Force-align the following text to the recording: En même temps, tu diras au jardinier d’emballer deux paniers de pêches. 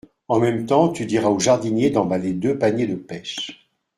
En 0.27 0.39
même 0.39 0.65
temps, 0.65 0.89
tu 0.89 1.05
diras 1.05 1.29
au 1.29 1.37
jardinier 1.39 1.91
d’emballer 1.91 2.33
deux 2.33 2.57
paniers 2.57 2.87
de 2.87 2.95
pêches. 2.95 3.67